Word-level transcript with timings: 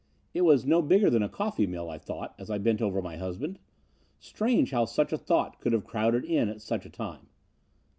It 0.33 0.41
was 0.41 0.65
no 0.65 0.81
bigger 0.81 1.11
than 1.11 1.21
a 1.21 1.29
coffee 1.29 1.67
mill, 1.67 1.87
I 1.91 1.99
thought, 1.99 2.33
as 2.39 2.49
I 2.49 2.57
bent 2.57 2.81
over 2.81 3.03
my 3.03 3.17
husband. 3.17 3.59
Strange 4.19 4.71
how 4.71 4.85
such 4.85 5.13
a 5.13 5.15
thought 5.19 5.59
could 5.61 5.73
have 5.73 5.85
crowded 5.85 6.25
in 6.25 6.49
at 6.49 6.59
such 6.59 6.87
a 6.87 6.89
time. 6.89 7.27